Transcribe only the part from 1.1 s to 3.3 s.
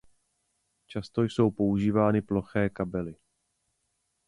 jsou používány ploché kabely.